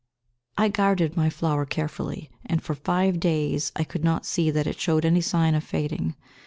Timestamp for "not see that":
4.03-4.65